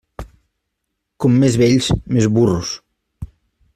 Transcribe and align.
Com 1.25 1.37
més 1.43 1.57
vells, 1.63 1.91
més 2.17 2.29
burros. 2.39 2.73